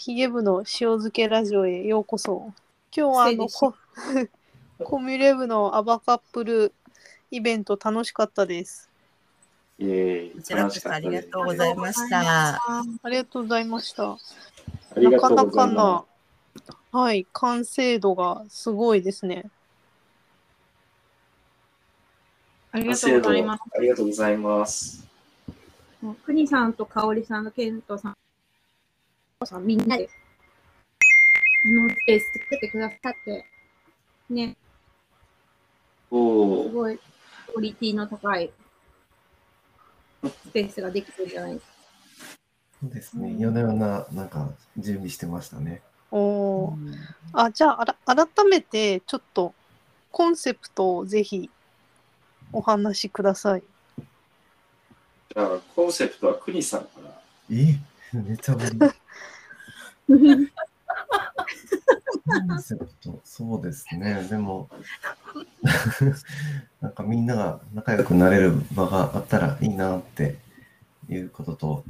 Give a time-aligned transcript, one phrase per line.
[0.00, 2.54] ヒゲ部の塩漬けラジオへようこそ。
[2.96, 3.74] 今日はあのコ
[4.82, 6.72] コミュレ部のアバカップル
[7.30, 8.88] イベント楽しかったです。
[9.78, 12.20] イエーイこちらこそありがとうございました。
[12.22, 14.12] ありがとうございました。
[14.12, 14.18] あ
[14.96, 16.04] りがとうなかなかな、
[16.92, 19.50] はい、完成度がすごいですね。
[22.72, 23.06] ありす。
[23.06, 23.62] がとうございます。
[23.76, 25.06] ありがとうございます。
[26.00, 28.16] もう国さんと香織さんとケントさん、
[29.46, 30.06] さんみんなで、
[31.64, 33.46] あのスペース作ってくださって、
[34.28, 34.54] ね、
[36.10, 37.02] おお、すごいク
[37.56, 38.52] オリティの高い
[40.22, 41.72] スペースができてるんじゃないですか。
[42.82, 43.34] そうですね。
[43.38, 45.80] 夜な夜な、なんか、準備してましたね。
[46.10, 46.94] おー
[47.32, 49.54] あじゃああら改めてちょっと
[50.10, 51.48] コンセプトをぜひ
[52.52, 53.62] お話しください。
[55.34, 57.22] じゃあコンセプトは国さんから。
[57.50, 57.78] え？
[58.12, 58.99] めちゃぶり。
[62.48, 64.26] コンセプト、そうですね。
[64.28, 64.68] でも、
[66.80, 70.38] なんかみんなが仲良くなれる場があったらいいなって
[71.08, 71.84] いうことと、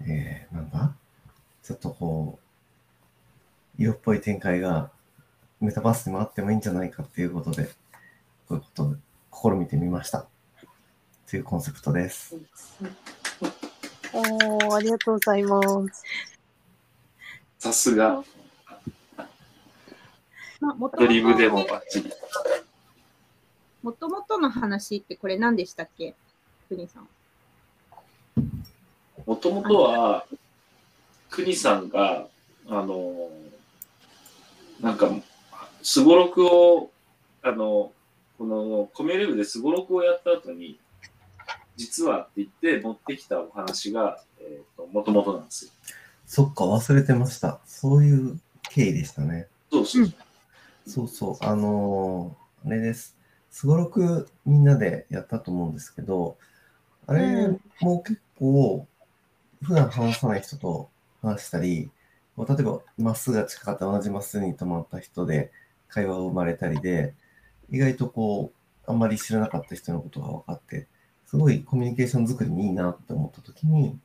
[0.00, 0.94] えー、なんだ
[1.62, 4.90] ちょっとこう、色っぽい展開が
[5.60, 7.66] メタバースにもあってもいいんじゃないかっていうことで、
[8.48, 8.96] こういうことを
[9.54, 10.26] 試みてみました。
[11.28, 12.36] というコンセプトです。
[14.12, 16.04] おーありがとうございます。
[17.62, 18.24] さすが、
[20.60, 22.10] ドともリブでもとバッチリ。
[23.84, 26.16] もともとの話ってこれ何でしたっけ？
[26.68, 27.08] 国さん。
[29.24, 30.26] もともとは、
[31.30, 32.26] 国さんが、
[32.68, 33.30] あの、
[34.80, 35.12] なんか、
[35.84, 36.90] すごろくを、
[37.42, 37.92] あの、
[38.38, 40.80] このコメレブですごろくをやった後に、
[41.76, 45.70] 実はって言って持ってきたお話が、えっ、と、もともとなんですよ。
[46.26, 47.60] そっか、忘れてました。
[47.64, 49.48] そういう経緯でしたね。
[49.70, 50.12] そうそう。
[50.86, 53.16] そうそう、あのーあれです。
[53.50, 56.38] すごろくみんなでやったと思うんですけど、
[57.06, 58.86] あれうんも結構、
[59.62, 60.90] 普段話さない人と
[61.22, 61.90] 話したり、
[62.38, 65.52] 例えば、マスが近かった同じマスに止まった人で
[65.88, 67.14] 会話が生まれたりで、
[67.70, 68.52] 意外とこ
[68.86, 70.88] う、あんまり知らなかった人のことが分かって、
[71.26, 73.98] すごいコミュニケーション作りにいいなって思ったときに、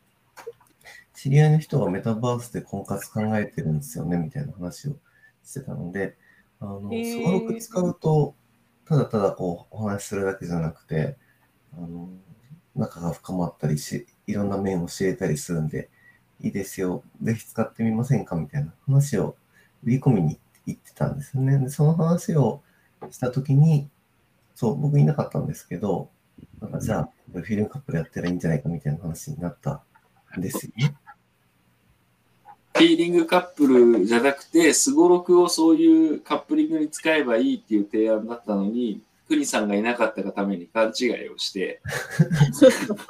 [1.17, 4.95] 知り合いの人がメタバースで婚活考えてるんですよね、みたいな話を
[5.44, 6.16] してたので、
[6.59, 8.35] あの、へーすごろく使うと、
[8.85, 11.17] ただただこう、お話しするだけじゃなくて、
[11.75, 12.07] あの、
[12.75, 15.89] 仲が深まったりし、いろんな面を知れたりするんで、
[16.39, 19.35] いいですよ、ぜひ使ってみませんかみたいな話を
[19.84, 21.57] 売り込みに行ってたんですよね。
[21.57, 22.61] で、その話を
[23.09, 23.89] したときに、
[24.53, 26.11] そう、僕いなかったんですけど、
[26.61, 29.81] なんかじゃあ、フィルムカップルやったらいいんじゃないかみたいな話になった
[30.38, 30.95] んですよね。
[32.77, 41.81] フィーリングカップルじゃなくて、すごろくをそういうカップリングに使えばいいっていう提案だったのに、国さんがいなかったがために勘違いをして、
[42.53, 43.05] そうそうフ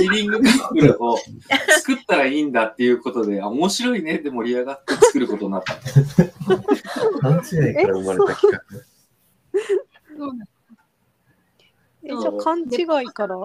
[0.00, 1.18] ィーリングカップルを
[1.78, 5.74] 作ったらいいんだっていうことで、あ面白いねって盛り上がって作ることになった。
[7.20, 8.62] 勘違いから生まれた企画。
[12.02, 12.64] えじゃあ勘違
[13.04, 13.36] いから？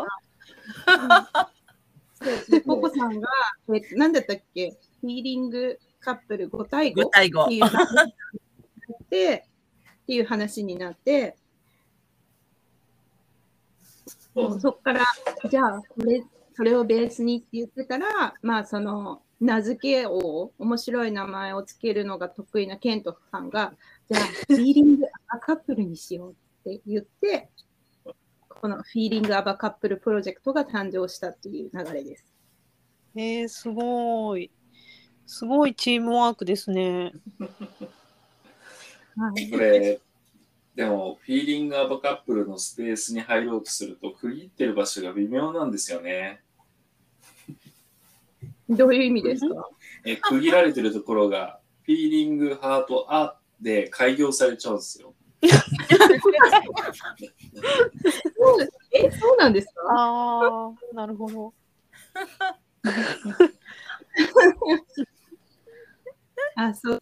[2.21, 3.27] ですで、ココさんが、
[3.73, 4.77] えなんだったっけ？
[5.05, 9.45] フィーリングカップル5対5 5対5っていう話になって、
[10.03, 11.35] っていう話になって、
[14.33, 15.05] そうそこから、
[15.47, 16.23] じゃあ、これ、
[16.55, 23.75] それをベースにって言ってたら、まあ、その、名付けを、面白い名前をつけるのが得意なケントさんが、
[24.09, 27.49] じゃあ、フィーリングアバカップルにしようって言って、
[28.49, 32.25] このフィーリングアバカップルプロジェクトが誕生したっていう流れです。
[33.15, 34.51] えー、すごい。
[35.25, 37.11] すごいチームワークですね。
[39.17, 39.99] はいこれ、
[40.75, 46.41] でも、フィーリングアバカップルのスペースに入ろうとすると、区切ってる場所が微妙なんですよね。
[48.69, 49.69] どういう意味ですか？
[50.05, 55.13] え区切られてるところが、フィーリング、ハート、アで開業されちゃうんですよ。
[58.91, 59.81] え、そうなんですか？
[59.91, 61.53] ああ、なるほど。
[66.55, 67.01] あ、そう。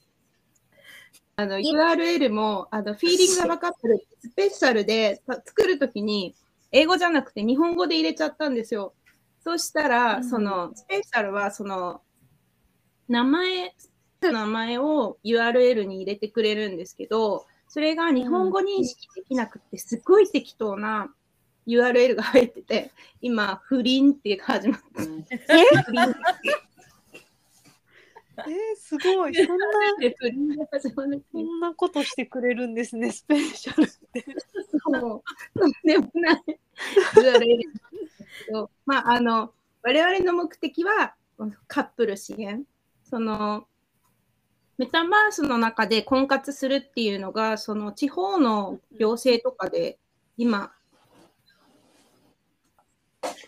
[1.36, 6.36] あの、URL も、あの、フィーリングアバカップル、スペシャルでさ作るときに、
[6.72, 8.94] 英語じゃなくて日本語で入れちゃったんですよ。
[9.44, 10.24] そしたら、うん。
[10.24, 12.02] その、スペシャルは、その、
[13.08, 13.76] 名前、
[14.22, 21.14] 名前を URL に入れてくれるんですけど、それが日本語認識できなくて、すごい適当な
[21.68, 22.92] URL が入ってて、
[23.22, 25.38] 今、不倫って始まって、
[25.86, 26.14] 不倫
[28.38, 29.34] えー、すごい。
[29.36, 34.26] そんな、そんなことしてくれるんですね、スペシャルって。
[34.72, 36.44] そう、とんでもない。
[38.86, 39.54] まあ、あの、
[39.84, 41.16] 我々の目的は
[41.68, 42.66] カップル支援。
[43.04, 43.68] その、
[44.78, 50.00] メタバースの中で婚活するっていうのが、その地方の行政とかで
[50.38, 50.74] 今、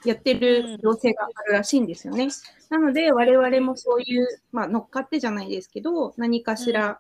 [0.06, 2.30] やってる行政があるらしいんですよね。
[2.69, 7.00] なので、我々もそういう、まあ、乗っかってじゃないですけど、何かしら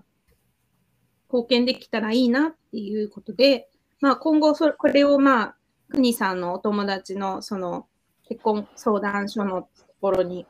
[1.27, 3.69] 貢献できたらいいなっていうことで、
[4.01, 5.55] まあ、今後それ、これをまあ、
[5.89, 7.87] 国さんのお友達のその
[8.27, 9.69] 結婚相談所のと
[10.01, 10.47] ころに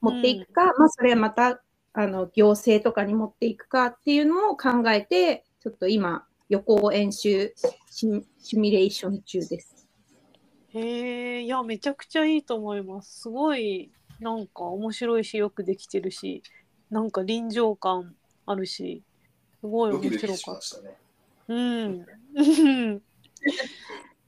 [0.00, 1.62] 持っていくか、まあ、それはまた
[1.92, 7.52] あの行政とかに持っていくかっていうのを考えて、ちょっと今、予行演習
[7.90, 9.79] シミュレーション中です。
[10.74, 13.22] へえ、いや、めちゃくちゃいいと思います。
[13.22, 13.90] すごい、
[14.20, 16.42] なんか面白いし、よくできてるし、
[16.90, 18.14] なんか臨場感
[18.46, 19.02] あるし、
[19.60, 20.96] すごい面白かったね。
[21.48, 21.54] た。
[21.54, 22.06] うん。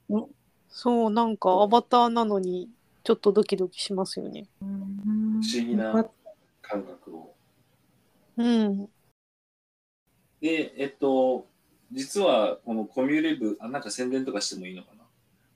[0.09, 0.25] う ん
[0.69, 2.69] そう、なんかアバターなのに、
[3.03, 4.47] ちょっとドキドキしますよね。
[4.59, 6.09] 不不思議な
[6.61, 7.35] 感覚を。
[8.37, 8.89] うん。
[10.41, 11.47] で、えっと、
[11.91, 14.92] 実はこのコミュレブ、あ、なんか宣伝とかしてもいいのかな？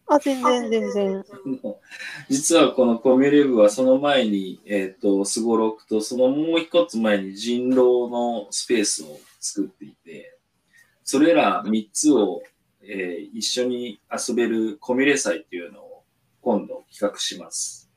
[0.09, 1.23] あ、全然、全然。
[2.29, 10.37] 実はこのコミュレブはその前に、えっ、と、スゴロクとそのもう一つ前に人狼のスペースを作っていて、
[11.03, 12.41] それら3つを、
[12.81, 16.03] えー一緒に遊べるコミュレ祭っていうのを
[16.41, 17.89] 今度企画します。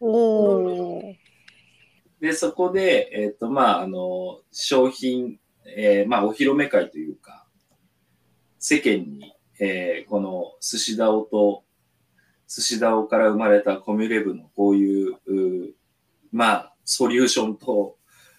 [0.00, 1.16] おー。
[2.20, 7.46] で、そこで、えっ、と、まあ、あの、商品、えーまあ、お披露目会というか、
[8.58, 11.64] 世間に、えーこの寿司ダオと、
[12.48, 15.70] 寿司ダオから生まれたコミュレブのこういう、うー
[16.32, 17.96] まあ、ソリューションと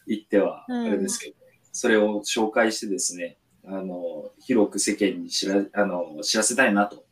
[0.07, 1.35] 言っては、あうんれですけど、
[1.71, 7.05] それを紹介してですね、あの、広く世間に知ら、あの、知らせたいなと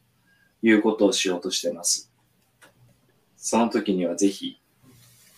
[0.62, 2.12] いうことをしようとしてます。
[3.36, 4.62] その時にはぜひ、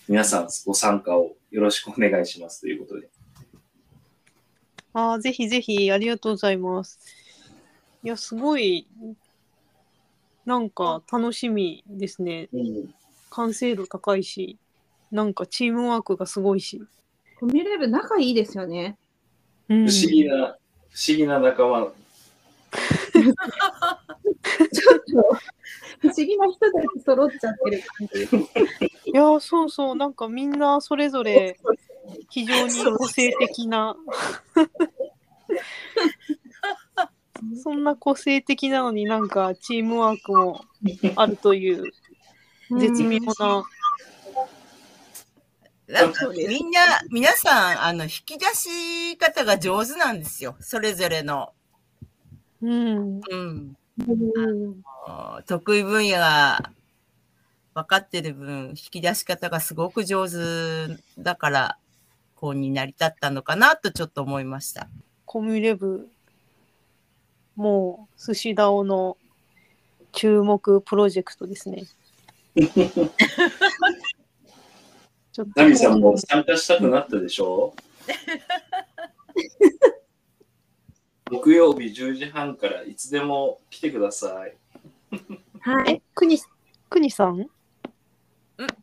[0.08, 3.10] 皆さんご参加をよろしくお願いしますということで。
[4.94, 7.00] あーぜひぜひ、ありがとうございます。
[8.04, 8.88] いや、すごい、
[10.46, 12.50] なんか楽しみですね。
[13.30, 14.58] 完成度高いし、
[15.12, 16.82] なんかチームワークがすごいし。
[17.40, 18.98] コミュレブ仲いいですよね。
[19.70, 20.58] うん不思議な、
[20.90, 21.92] 不思議な仲間。
[22.72, 25.06] ちょっと
[26.00, 28.24] 不思議な人たち揃っちゃってる感じ。
[29.06, 31.60] いやーそうそうなんかみんなそれぞれ
[32.30, 33.96] 非常に個性的な
[37.68, 40.64] そんな個性的なのになんかチームワークも
[41.18, 41.84] あるという
[42.80, 43.64] 絶妙な、
[45.86, 46.80] なんかみんな、
[47.12, 50.56] 皆さん、あの、引き出し方が上手なんですよ。
[50.62, 51.52] それぞれの。
[52.62, 53.76] うん、うん。
[54.00, 54.82] うん
[55.46, 56.72] 得意分野が
[57.74, 60.38] 分かってる分、引き出し方がすごく上手
[61.18, 61.78] だから、
[62.36, 64.88] こうに成り立ったのかなとちょっと思いました。
[65.26, 66.08] コミュレブ
[67.58, 69.18] もう寿司ダオの
[70.14, 71.86] 注目プロジェクトですね。
[75.34, 77.74] ちょっとナミさんも参加したくなったでしょ？
[81.30, 84.56] 木曜日10時半からいつでも来てください。
[85.60, 85.94] はい。
[85.96, 86.40] え、くに、
[86.90, 87.40] くにさん？
[87.40, 87.48] うん、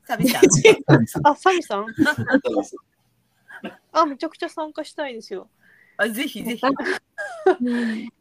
[0.04, 0.42] サビさん。
[0.86, 1.26] 何さん？
[1.28, 1.86] あ、サミさん
[3.92, 5.48] あ、めちゃくちゃ参加したいですよ。
[5.96, 6.62] あぜひぜひ。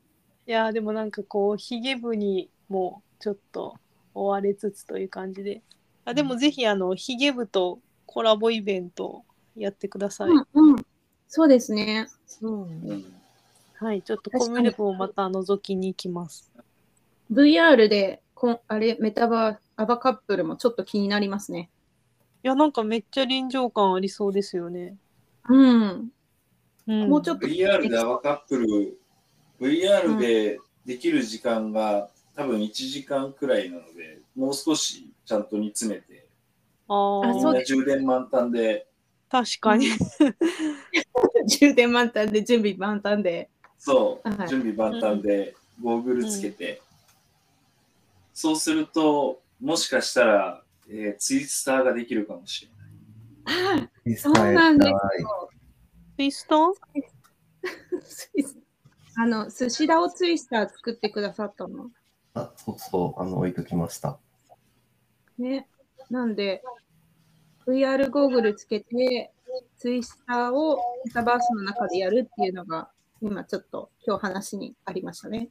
[0.46, 3.76] うんいやーでもなんかこうヒゲ部にもちょっと
[4.14, 5.62] 追われつつという感じで。
[6.06, 9.24] あでもぜひあのヒゲ部とコラボイベント
[9.56, 10.86] やってください、うんうん。
[11.28, 12.08] そうですね。
[12.42, 13.06] うんうん
[13.76, 16.52] はいちょっとコミュレ部をまた覗きに行きます。
[17.32, 21.70] VR でこんあれメタバーアバカップルもちょっと気になりますね。
[22.44, 24.96] いやなんかめっちゃ臨場感ありそうですよね、
[25.50, 26.12] うん。
[26.88, 27.48] うん、もうちょっと。
[27.48, 28.98] VR でアワカップル、
[29.64, 36.28] VR でできる時間が多分1時間くらいなので、もう少しちゃんと煮詰めて、
[36.88, 37.28] あー。
[37.28, 38.88] みんあそうでな充電満タンで、
[39.30, 39.88] 確かに、
[41.48, 43.50] 充電満タンで準備満タンで。
[43.78, 44.48] そう、はい。
[44.48, 46.82] 準備万端でゴーグルつけて、
[48.34, 53.80] そうすると、もしかしたら、えーツイスターができるかもしれない。
[53.80, 54.92] あインスそうなんです
[56.16, 56.76] りツイスト？
[59.16, 61.90] あの、寿司ダオツイスター作ってくださったの？
[62.34, 64.18] あ、そうそう、あの、置いときました。
[65.38, 65.68] ね。
[66.10, 66.64] なんで、
[67.68, 69.32] VR ゴーグルつけて、
[69.78, 72.90] ツイスターをメタバースの中でやるっていうのが、
[73.22, 75.50] 今ちょっと今日話にありましたね。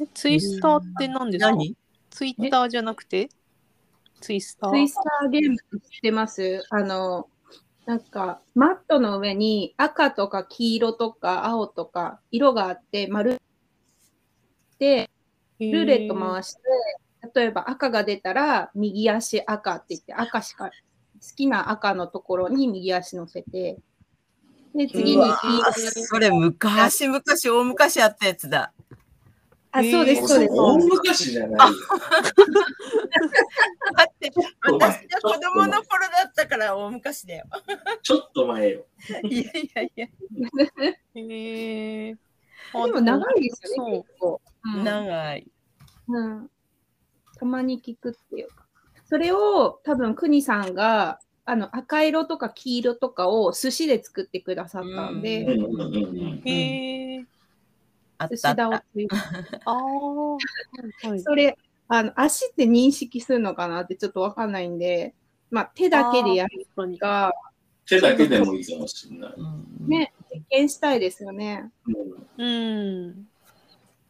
[0.00, 1.50] えツイスターって何ですか？
[1.50, 1.76] 何？
[2.10, 3.28] ツイッターじゃなくて？
[4.20, 4.70] ツイスター？
[4.70, 7.28] ツイスターゲームって知ってますあの、
[7.86, 13.40] なんか、マットの上に赤とか黄色とか青とか色があって、丸
[14.78, 15.10] で、
[15.60, 16.60] ルーレット回して、
[17.34, 20.70] 例えば赤が出たら右足赤って言って、赤しか、好
[21.36, 23.78] きな赤のところに右足乗せて、
[24.74, 25.72] で、次に黄色
[26.06, 28.72] それ昔々大昔あったやつだ。
[29.70, 30.54] あ、そうです、そうです。
[30.54, 31.68] 大昔じゃない
[34.28, 34.40] って
[34.70, 37.44] 私が子供の頃だったから大昔だよ。
[38.02, 38.86] ちょっと前よ。
[39.24, 40.06] いやいやいや。
[41.14, 42.14] へえ
[42.72, 44.40] でも長いですよね、結構。
[44.64, 45.46] うん長い。
[46.08, 46.50] うん、
[47.36, 48.66] たまに聞くっていうか。
[49.04, 55.46] それを多分、くにさんがあの赤色とか黄色とかを寿司で作ってくださったんで。
[56.44, 57.26] へえ寿
[58.18, 58.36] あったあった。
[58.36, 59.16] 司だをついて
[59.64, 60.38] ああは
[61.04, 65.14] いはいそれあの、足って認識するのかなってちょっとわかんないんで、
[65.50, 67.32] まあ、手だけでやる確か
[67.86, 69.34] 手だけでもいいかもしれない。
[69.36, 69.42] う
[69.84, 71.70] んね、実験したいですよね。
[71.86, 71.96] うん
[72.36, 73.28] うん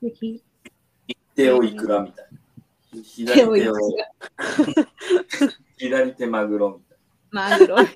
[0.03, 0.43] ぜひ、
[1.35, 2.39] 手をいくらみたいな。
[3.03, 3.75] 左手を手を、
[5.77, 6.99] 左手マグロみたい
[7.31, 7.77] マグロ。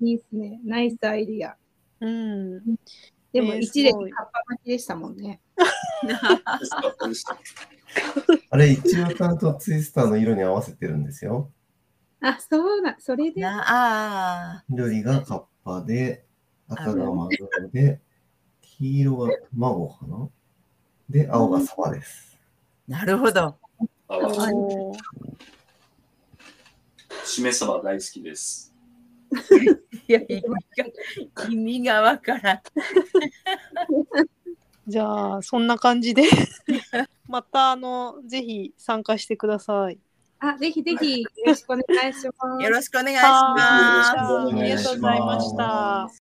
[0.00, 0.60] いいですね。
[0.64, 1.56] ナイスアイディア。
[2.00, 2.76] うん
[3.34, 5.40] でも、えー一列すごいカッパ巻きでしたもんね。
[8.50, 11.50] あれ、一応ちゃんとツイスターの色に合わせてるんですよ。
[12.20, 13.40] あ、そうな、それで。
[13.40, 13.64] な
[14.58, 16.24] あ緑がカッパで、
[16.68, 18.00] 赤がマグロで、
[18.60, 20.28] 黄色が卵かな
[21.10, 22.38] で、青がサバです。
[22.88, 23.58] ーなるほど。
[27.24, 28.73] しめ鯖大好きです。
[30.08, 32.60] いや意味が意味がわからん。
[34.86, 36.24] じゃあそんな感じで
[37.26, 39.98] またあのぜひ参加してください。
[40.40, 42.62] あ、ぜひぜひよろしくお願いします。
[42.62, 44.04] よろしくお願いしはま
[44.50, 44.56] す。
[44.56, 46.23] いありがとうございました。